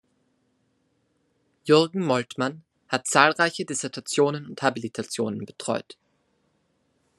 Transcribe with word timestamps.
Jürgen 1.63 2.03
Moltmann 2.03 2.63
hat 2.87 3.05
zahlreiche 3.05 3.65
Dissertationen 3.65 4.47
und 4.47 4.63
Habilitationen 4.63 5.45
betreut. 5.45 5.95